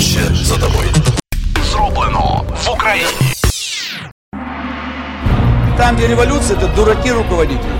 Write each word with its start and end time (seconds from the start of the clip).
Будуще 0.00 0.20
за 0.44 0.54
тобою. 0.54 0.88
Зроблено 1.72 2.44
в 2.64 2.70
Україні. 2.70 3.34
Там, 5.76 5.96
где 5.96 6.06
революция, 6.06 6.56
это 6.56 6.74
дураки 6.74 7.12
руководители. 7.12 7.74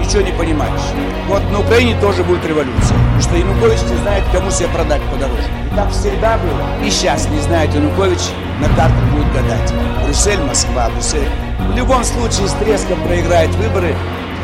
Ничего 0.00 0.22
не 0.22 0.32
понимаешь. 0.32 0.80
Вот 1.28 1.42
на 1.52 1.58
Украине 1.58 1.94
тоже 2.00 2.22
будет 2.22 2.46
революция. 2.46 2.96
Потому 2.96 3.22
что 3.22 3.36
Янукович 3.36 3.80
не 3.90 3.96
знает, 4.02 4.24
кому 4.32 4.50
себя 4.50 4.68
продать 4.68 5.02
подороже. 5.10 5.48
И 5.72 5.76
так 5.76 5.90
всегда 5.90 6.38
было. 6.38 6.86
И 6.86 6.90
сейчас 6.90 7.28
не 7.28 7.40
знает 7.40 7.74
Янукович, 7.74 8.20
на 8.60 8.68
картах 8.68 9.04
будет 9.12 9.32
гадать. 9.34 9.72
Брюссель, 10.04 10.40
Москва, 10.40 10.88
Брюссель. 10.94 11.28
В 11.72 11.76
любом 11.76 12.02
случае 12.04 12.48
с 12.48 12.52
треском 12.52 12.98
проиграет 13.02 13.50
выборы 13.56 13.94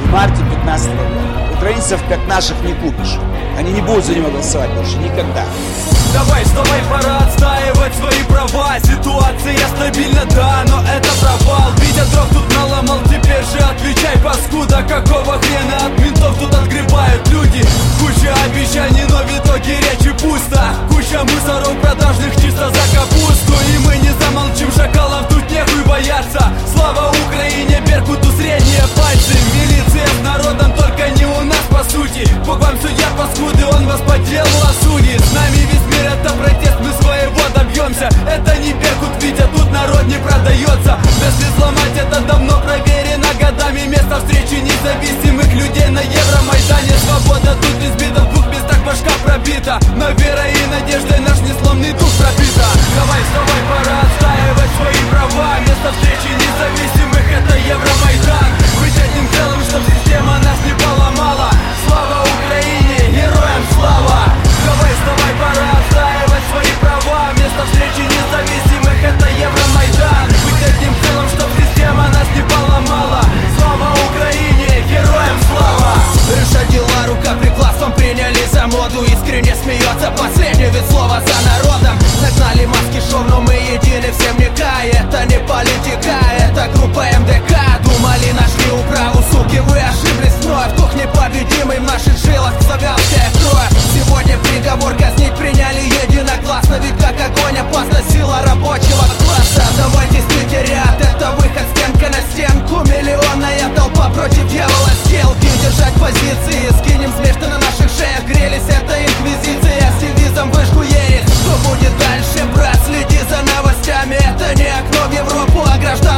в 0.02 0.12
марте 0.12 0.42
15 0.56 0.90
года. 0.90 1.56
Украинцев, 1.56 2.00
как 2.10 2.18
наших, 2.28 2.56
не 2.64 2.74
купишь. 2.74 3.16
Они 3.58 3.72
не 3.72 3.80
будут 3.80 4.04
за 4.04 4.14
него 4.14 4.28
голосовать 4.28 4.70
больше 4.74 4.98
никогда. 4.98 5.44
Давай, 6.14 6.44
вставай, 6.44 6.80
пора 6.88 7.18
отстаивать 7.18 7.94
свои 7.96 8.22
права. 8.28 8.78
Ситуация 8.78 9.58
стабильна, 9.76 10.24
да, 10.26 10.62
но 10.68 10.80
это 10.82 11.08
провал 11.20 11.63
встречи 44.84 45.14
независимых 45.14 45.52
людей 45.54 45.88
на 45.88 46.00
Евромайдане. 46.00 46.92
Свобода 47.06 47.56
тут 47.56 47.82
избита, 47.82 48.20
в 48.20 48.32
двух 48.32 48.46
местах 48.48 48.84
башка 48.84 49.10
пробита. 49.24 49.80
Но 49.96 50.10
верой 50.10 50.43
моду 79.33 79.33
Искренне 79.33 79.55
смеется 79.55 80.11
последний 80.17 80.65
вид 80.65 80.83
слова 80.89 81.21
за 81.21 81.49
народом 81.49 81.97
Нагнали 82.21 82.65
маски 82.65 83.01
шоу, 83.09 83.23
но 83.29 83.41
мы 83.41 83.53
едины 83.53 84.11
все 84.11 84.31
вникая 84.33 84.89
Это 84.89 85.25
не 85.25 85.39
политика, 85.39 86.15
это 86.37 86.52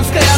subscribe 0.02 0.35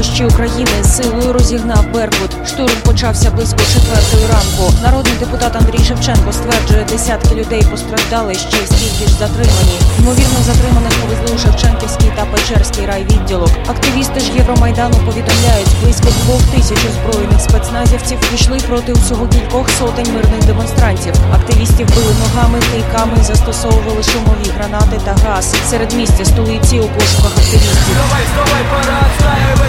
площі 0.00 0.24
України 0.24 0.84
силою 0.84 1.32
розігнав 1.32 1.92
Беркут. 1.92 2.30
Штурм 2.46 2.74
почався 2.84 3.30
близько 3.30 3.58
четвертої 3.74 4.26
ранку. 4.26 4.74
Народний 4.82 5.14
депутат 5.20 5.56
Андрій 5.56 5.84
Шевченко 5.84 6.32
стверджує, 6.32 6.84
десятки 6.84 7.34
людей 7.34 7.62
постраждали 7.70 8.34
ще 8.34 8.56
стільки 8.66 9.10
ж 9.10 9.14
затримані. 9.18 9.76
Ймовірно, 9.98 10.38
затриманих 10.46 10.92
повезли 11.00 11.36
у 11.36 11.38
Шевченківський 11.38 11.99
та 12.20 12.26
Печерський 12.26 12.86
райвідділок. 12.86 13.50
Активісти 13.68 14.20
ж 14.20 14.32
Євромайдану 14.32 14.94
повідомляють, 14.94 15.68
близько 15.82 16.08
двох 16.24 16.42
тисяч 16.42 16.78
озброєних 16.90 17.40
спецназівців 17.40 18.18
пішли 18.30 18.58
проти 18.68 18.92
усього 18.92 19.28
кількох 19.28 19.70
сотень 19.70 20.14
мирних 20.14 20.44
демонстрантів. 20.46 21.14
Активістів 21.34 21.86
били 21.96 22.14
ногами, 22.24 22.58
кийками, 22.72 23.16
застосовували 23.22 24.02
шумові 24.02 24.50
гранати 24.56 25.00
та 25.04 25.12
газ. 25.24 25.56
Серед 25.70 25.92
місця 25.92 26.24
столиці 26.24 26.78
у 26.78 26.88
пошуках 26.88 27.32
активістів. 27.32 27.96
Давай, 27.96 28.22
вставай, 28.28 28.64
пора 28.70 29.00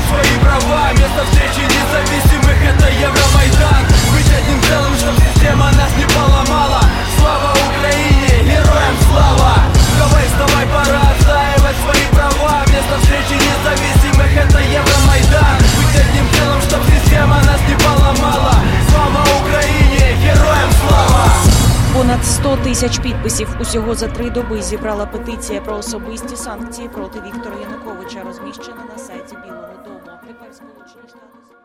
свои 0.07 0.39
права 0.43 0.91
Место 0.93 1.23
встречи 1.25 1.63
независимых 1.75 2.57
это 2.71 2.87
Евромайдан 2.87 3.90
тисяч 22.71 22.99
підписів 22.99 23.57
усього 23.61 23.95
за 23.95 24.07
три 24.07 24.29
доби 24.29 24.61
зібрала 24.61 25.05
петиція 25.05 25.61
про 25.61 25.75
особисті 25.75 26.35
санкції 26.35 26.89
проти 26.89 27.21
Віктора 27.21 27.55
Януковича, 27.61 28.23
розміщена 28.23 28.85
на 28.93 28.97
сайті 28.97 29.37
Білого 29.45 29.73
Дому. 29.85 29.99
Тепер 30.27 30.53
Сполучені 30.53 31.07
Штати. 31.07 31.60